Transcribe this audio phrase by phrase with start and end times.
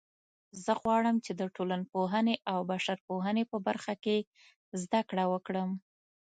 [0.63, 4.17] زه غواړم چې د ټولنپوهنې او بشرپوهنې په برخه کې
[4.81, 5.69] زده کړه وکړم